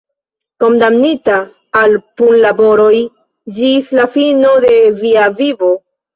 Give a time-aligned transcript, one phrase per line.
[0.61, 1.35] Kondamnita
[1.81, 2.89] al punlaboroj
[3.59, 5.73] ĝis la fino de via vivo?